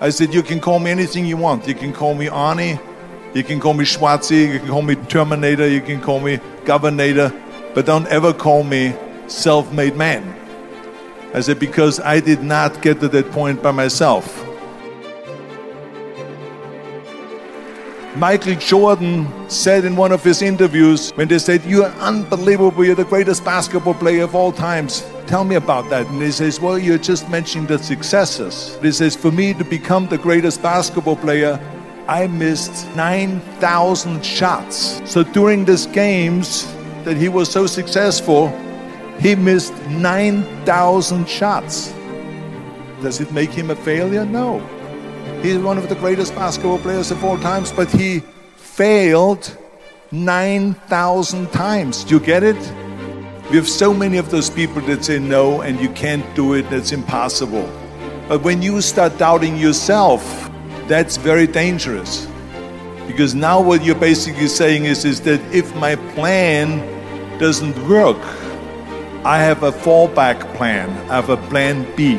[0.00, 1.66] I said, you can call me anything you want.
[1.66, 2.80] You can call me Arnie.
[3.34, 4.52] You can call me Schwarzi.
[4.52, 5.68] You can call me Terminator.
[5.68, 7.34] You can call me Governator.
[7.74, 8.94] But don't ever call me
[9.26, 10.34] self-made man.
[11.34, 14.44] I said, because I did not get to that point by myself.
[18.16, 22.94] Michael Jordan said in one of his interviews when they said, You are unbelievable, you're
[22.94, 25.04] the greatest basketball player of all times.
[25.28, 26.06] Tell me about that.
[26.06, 28.78] And he says, Well, you're just mentioning the successes.
[28.80, 31.60] He says, For me to become the greatest basketball player,
[32.08, 35.02] I missed 9,000 shots.
[35.04, 36.66] So during these games
[37.04, 38.48] that he was so successful,
[39.20, 41.92] he missed 9,000 shots.
[43.02, 44.24] Does it make him a failure?
[44.24, 44.60] No.
[45.42, 48.20] He's one of the greatest basketball players of all times, but he
[48.56, 49.58] failed
[50.10, 52.02] 9,000 times.
[52.04, 52.87] Do you get it?
[53.50, 56.68] We have so many of those people that say no and you can't do it,
[56.68, 57.66] that's impossible.
[58.28, 60.50] But when you start doubting yourself,
[60.86, 62.28] that's very dangerous.
[63.06, 66.78] Because now what you're basically saying is, is that if my plan
[67.38, 68.18] doesn't work,
[69.24, 72.16] I have a fallback plan, I have a plan B.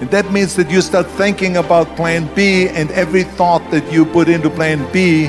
[0.00, 4.04] And that means that you start thinking about plan B, and every thought that you
[4.06, 5.24] put into plan B,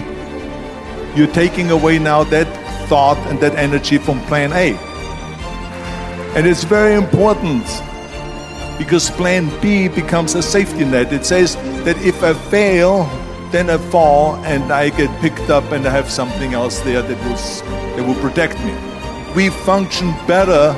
[1.15, 4.77] you're taking away now that thought and that energy from plan A.
[6.35, 7.65] And it's very important
[8.77, 11.13] because plan B becomes a safety net.
[11.13, 11.55] It says
[11.85, 13.05] that if I fail,
[13.51, 17.17] then I fall and I get picked up and I have something else there that
[17.25, 18.73] will, that will protect me.
[19.35, 20.75] We function better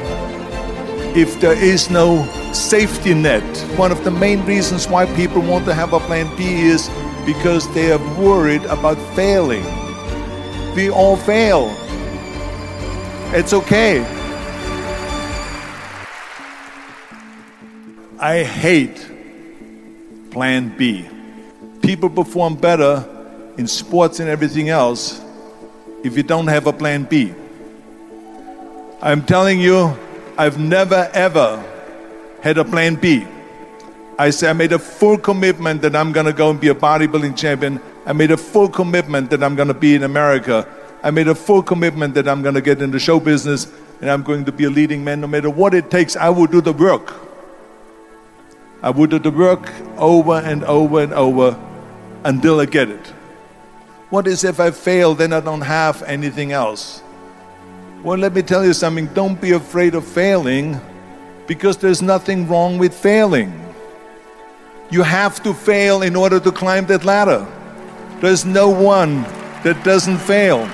[1.17, 3.43] if there is no safety net.
[3.77, 6.89] One of the main reasons why people want to have a plan B is
[7.25, 9.63] because they are worried about failing.
[10.75, 11.73] We all fail.
[13.34, 14.00] It's okay.
[18.19, 19.12] I hate
[20.31, 21.08] plan B.
[21.81, 23.03] People perform better
[23.58, 25.22] in sports and everything else
[26.03, 27.34] if you don't have a plan B.
[29.02, 29.97] I'm telling you,
[30.38, 31.64] I've never ever
[32.41, 33.25] had a plan B.
[34.18, 36.75] I said I made a full commitment that I'm going to go and be a
[36.75, 37.81] bodybuilding champion.
[38.06, 40.68] I made a full commitment that I'm going to be in America.
[41.05, 43.71] I made a full commitment that I'm going to get in the show business
[44.01, 46.16] and I'm going to be a leading man no matter what it takes.
[46.16, 47.13] I will do the work.
[48.81, 51.59] I will do the work over and over and over
[52.23, 53.05] until I get it.
[54.09, 57.03] What is if I fail, then I don't have anything else?
[58.01, 59.05] Well, let me tell you something.
[59.13, 60.81] Don't be afraid of failing
[61.45, 63.53] because there's nothing wrong with failing.
[64.89, 67.45] You have to fail in order to climb that ladder.
[68.22, 69.22] There's no one
[69.61, 70.67] that doesn't fail.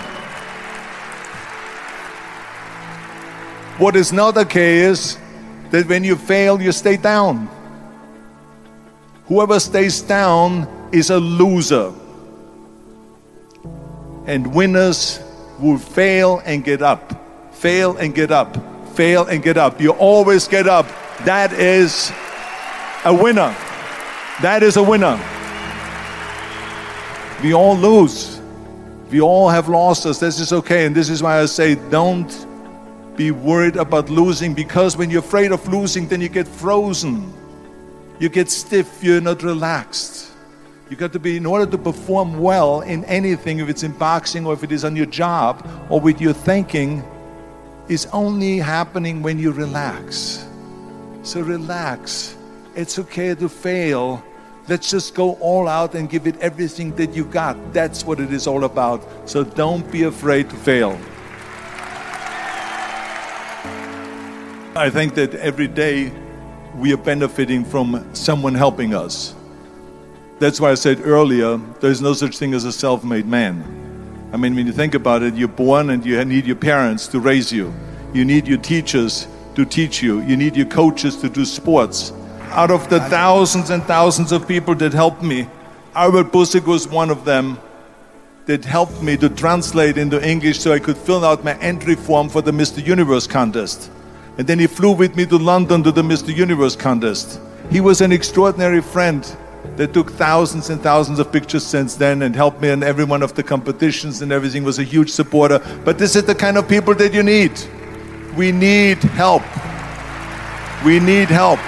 [3.81, 5.17] What is not okay is
[5.71, 7.49] that when you fail, you stay down.
[9.25, 11.91] Whoever stays down is a loser.
[14.27, 15.19] And winners
[15.59, 17.21] will fail and get up
[17.61, 18.57] fail and get up,
[18.95, 19.79] fail and get up.
[19.79, 20.87] You always get up.
[21.25, 22.11] That is
[23.05, 23.55] a winner.
[24.41, 25.15] That is a winner.
[27.43, 28.41] We all lose.
[29.11, 30.19] We all have lost us.
[30.19, 30.87] This is okay.
[30.87, 32.31] And this is why I say don't
[33.15, 37.33] be worried about losing because when you're afraid of losing, then you get frozen.
[38.19, 39.03] You get stiff.
[39.03, 40.31] You're not relaxed.
[40.89, 44.45] You got to be, in order to perform well in anything, if it's in boxing
[44.45, 47.03] or if it is on your job or with your thinking,
[47.87, 50.45] is only happening when you relax.
[51.23, 52.35] So relax.
[52.75, 54.23] It's okay to fail.
[54.67, 57.55] Let's just go all out and give it everything that you got.
[57.73, 59.03] That's what it is all about.
[59.25, 60.99] So don't be afraid to fail.
[64.73, 66.13] I think that every day
[66.77, 69.35] we are benefiting from someone helping us.
[70.39, 73.61] That's why I said earlier, there's no such thing as a self made man.
[74.31, 77.19] I mean, when you think about it, you're born and you need your parents to
[77.19, 77.73] raise you.
[78.13, 80.21] You need your teachers to teach you.
[80.21, 82.13] You need your coaches to do sports.
[82.51, 85.49] Out of the thousands and thousands of people that helped me,
[85.95, 87.59] Albert Busek was one of them
[88.45, 92.29] that helped me to translate into English so I could fill out my entry form
[92.29, 92.81] for the Mr.
[92.83, 93.91] Universe contest.
[94.37, 96.35] And then he flew with me to London to the Mr.
[96.35, 97.39] Universe contest.
[97.69, 99.23] He was an extraordinary friend
[99.75, 103.23] that took thousands and thousands of pictures since then and helped me in every one
[103.23, 105.59] of the competitions and everything was a huge supporter.
[105.85, 107.51] But this is the kind of people that you need.
[108.35, 109.43] We need help.
[110.85, 111.59] We need help.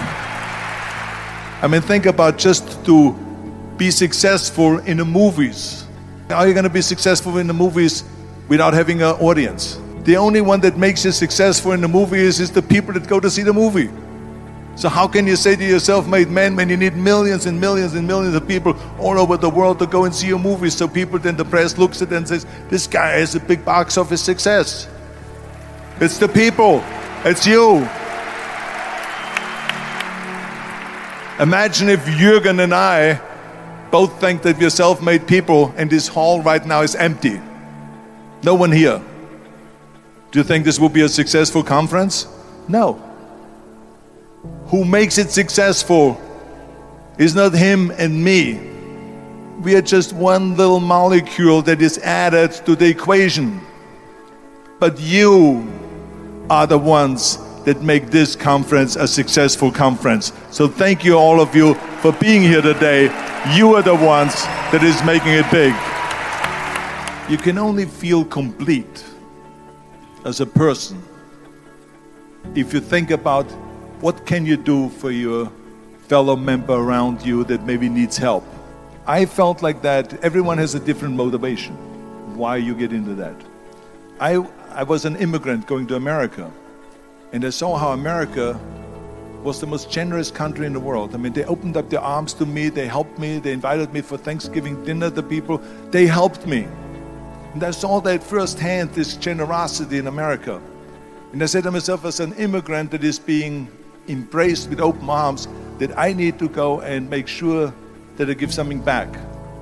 [1.63, 3.13] I mean, think about just to
[3.77, 5.86] be successful in the movies.
[6.30, 8.04] How are you going to be successful in the movies
[8.48, 9.80] without having an audience?
[10.04, 13.20] The only one that makes you successful in the movies is the people that go
[13.20, 13.90] to see the movie.
[14.76, 17.94] So how can you say to yourself made man when you need millions and millions
[17.94, 20.88] and millions of people all over the world to go and see your movie so
[20.88, 23.98] people then the press looks at it and says, this guy has a big box
[23.98, 24.88] office success.
[26.00, 26.84] It's the people.
[27.24, 27.88] It's you.
[31.40, 33.22] Imagine if Jürgen and I
[33.92, 37.40] both think that we're self-made people and this hall right now is empty.
[38.44, 39.02] No one here.
[40.33, 42.25] Do you think this will be a successful conference?
[42.68, 42.94] No.
[44.65, 46.19] Who makes it successful
[47.19, 48.59] is not him and me.
[49.62, 53.62] We are just one little molecule that is added to the equation.
[54.80, 55.71] But you
[56.50, 60.33] are the ones that make this conference a successful conference.
[60.50, 63.03] So thank you all of you for being here today.
[63.56, 64.33] You are the ones
[64.71, 65.75] that is making it big.
[67.31, 69.12] You can only feel complete
[70.25, 71.02] as a person
[72.56, 73.46] if you think about
[74.02, 75.52] what can you do for your
[76.08, 78.44] fellow member around you that maybe needs help.
[79.08, 81.75] I felt like that everyone has a different motivation
[82.38, 83.36] why you get into that.
[84.20, 84.36] I
[84.72, 86.52] I was an immigrant going to America,
[87.31, 88.60] and I saw how America
[89.44, 91.14] was the most generous country in the world.
[91.14, 94.02] I mean, they opened up their arms to me, they helped me, they invited me
[94.02, 95.62] for Thanksgiving dinner, the people,
[95.92, 96.68] they helped me.
[97.54, 100.62] And I saw that firsthand, this generosity in America.
[101.32, 103.68] And I said to myself, as an immigrant that is being
[104.08, 105.48] embraced with open arms,
[105.78, 107.74] that I need to go and make sure
[108.18, 109.08] that I give something back.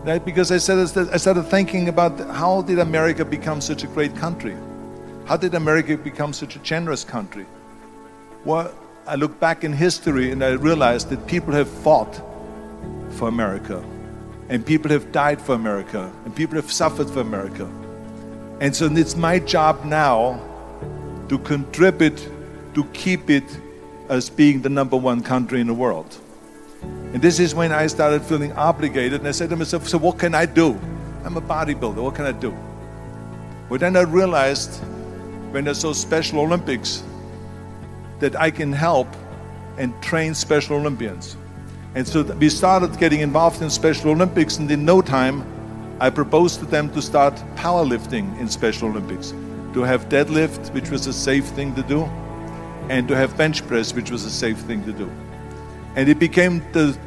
[0.03, 0.23] Right?
[0.23, 4.55] Because I started, I started thinking about how did America become such a great country?
[5.25, 7.45] How did America become such a generous country?
[8.43, 8.73] Well,
[9.05, 12.19] I look back in history and I realized that people have fought
[13.11, 13.83] for America,
[14.51, 17.71] and people have died for America, and people have suffered for America.
[18.59, 20.41] And so it's my job now
[21.29, 22.29] to contribute
[22.73, 23.45] to keep it
[24.09, 26.17] as being the number one country in the world.
[26.81, 30.19] And this is when I started feeling obligated, and I said to myself, So, what
[30.19, 30.77] can I do?
[31.23, 32.53] I'm a bodybuilder, what can I do?
[33.69, 34.83] Well, then I realized
[35.51, 37.03] when there's those Special Olympics
[38.19, 39.07] that I can help
[39.77, 41.37] and train Special Olympians.
[41.95, 45.45] And so we started getting involved in Special Olympics, and in no time,
[45.99, 49.31] I proposed to them to start powerlifting in Special Olympics,
[49.73, 52.03] to have deadlift, which was a safe thing to do,
[52.89, 55.11] and to have bench press, which was a safe thing to do.
[55.95, 56.97] And it became the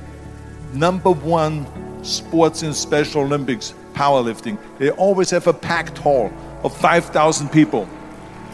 [0.72, 1.66] number one
[2.04, 4.58] sports in Special Olympics, powerlifting.
[4.78, 7.88] They always have a packed hall of 5,000 people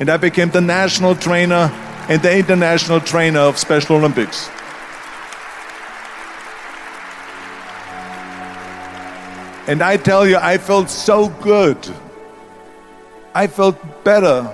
[0.01, 1.71] and I became the national trainer
[2.09, 4.49] and the international trainer of Special Olympics.
[9.71, 11.79] And I tell you, I felt so good.
[13.37, 14.53] I felt better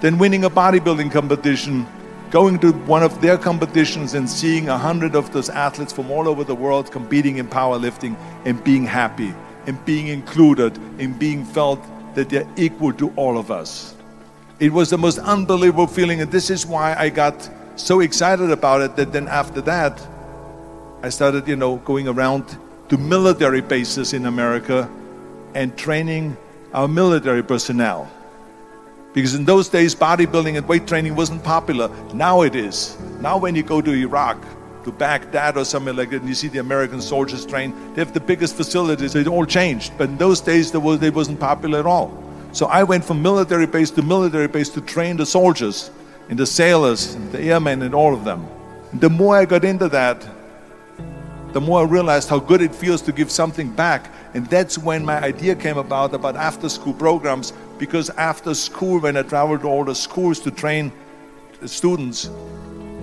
[0.00, 1.86] than winning a bodybuilding competition,
[2.32, 6.26] going to one of their competitions and seeing a hundred of those athletes from all
[6.26, 9.32] over the world competing in powerlifting and being happy
[9.68, 11.80] and being included and being felt
[12.16, 13.94] that they're equal to all of us.
[14.58, 18.80] It was the most unbelievable feeling, and this is why I got so excited about
[18.80, 20.04] it that then after that,
[21.04, 22.58] I started, you know, going around
[22.92, 24.86] to military bases in America
[25.54, 26.36] and training
[26.74, 28.06] our military personnel.
[29.14, 31.88] Because in those days, bodybuilding and weight training wasn't popular.
[32.12, 32.98] Now it is.
[33.22, 34.36] Now, when you go to Iraq,
[34.84, 38.12] to Baghdad or somewhere like that, and you see the American soldiers train, they have
[38.12, 39.14] the biggest facilities.
[39.14, 39.96] It all changed.
[39.96, 42.12] But in those days, it wasn't popular at all.
[42.52, 45.90] So I went from military base to military base to train the soldiers
[46.28, 48.46] and the sailors and the airmen and all of them.
[48.90, 50.22] And the more I got into that,
[51.52, 54.10] the more I realized how good it feels to give something back.
[54.34, 57.52] And that's when my idea came about about after school programs.
[57.78, 60.92] Because after school, when I traveled to all the schools to train
[61.66, 62.30] students,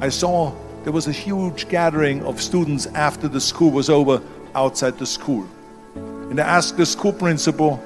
[0.01, 0.53] I saw
[0.83, 4.21] there was a huge gathering of students after the school was over
[4.55, 5.47] outside the school.
[5.95, 7.77] And I asked the school principal,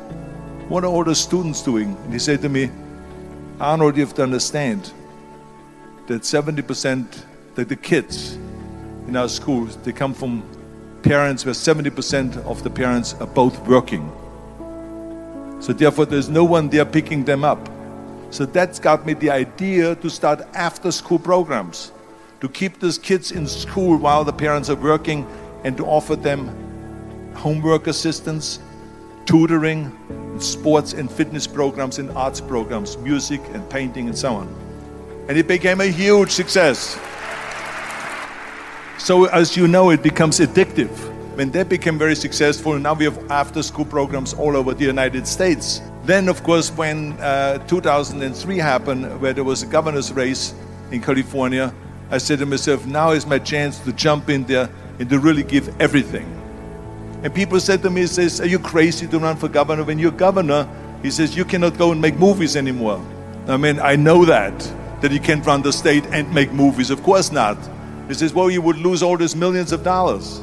[0.70, 1.98] What are all the students doing?
[2.04, 2.70] And he said to me,
[3.60, 4.92] Arnold, you have to understand
[6.08, 8.38] that 70% that the kids
[9.08, 10.44] in our schools, they come from
[11.04, 14.12] parents where 70% of the parents are both working.
[15.62, 17.70] So therefore, there's no one there picking them up.
[18.32, 21.92] So that's got me the idea to start after school programs,
[22.42, 25.28] to keep these kids in school while the parents are working
[25.64, 26.50] and to offer them
[27.36, 28.60] homework assistance,
[29.26, 29.92] tutoring,
[30.40, 34.48] sports and fitness programs and arts programs, music and painting and so on.
[35.30, 37.00] And it became a huge success.
[38.98, 40.90] So, as you know, it becomes addictive.
[41.36, 45.28] When that became very successful, now we have after school programs all over the United
[45.28, 45.82] States.
[46.06, 50.54] Then, of course, when uh, 2003 happened, where there was a governor's race
[50.92, 51.74] in California,
[52.12, 54.70] I said to myself, now is my chance to jump in there
[55.00, 56.30] and to really give everything.
[57.24, 59.84] And people said to me, says, Are you crazy to run for governor?
[59.84, 60.68] When you're governor,
[61.04, 63.04] he says, you cannot go and make movies anymore.
[63.48, 64.58] I mean, I know that,
[65.02, 66.90] that you can't run the state and make movies.
[66.90, 67.58] Of course not.
[68.08, 70.42] He says, well, you would lose all these millions of dollars.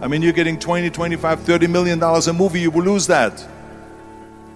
[0.00, 3.44] I mean, you're getting 20, 25, 30 million dollars a movie, you will lose that.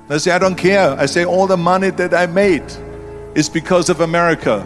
[0.08, 0.90] I say, I don't care.
[0.90, 2.64] I say, all the money that I made
[3.34, 4.64] is because of America.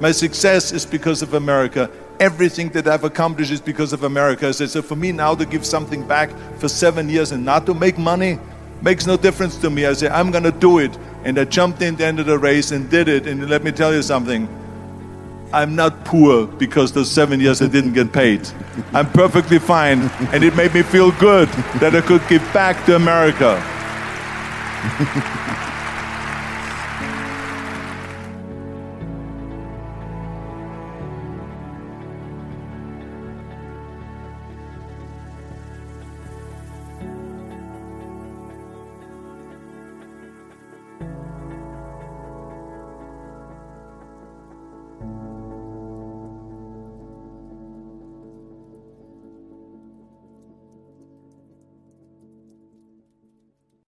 [0.00, 1.90] My success is because of America.
[2.20, 4.48] Everything that I've accomplished is because of America.
[4.48, 7.66] I say, so for me now to give something back for seven years and not
[7.66, 8.38] to make money
[8.82, 9.86] makes no difference to me.
[9.86, 10.96] I say, I'm going to do it.
[11.24, 13.26] And I jumped in the end of the race and did it.
[13.26, 14.48] And let me tell you something
[15.52, 18.48] I'm not poor because those seven years I didn't get paid.
[18.92, 20.02] I'm perfectly fine,
[20.32, 21.48] and it made me feel good
[21.80, 23.60] that I could give back to America.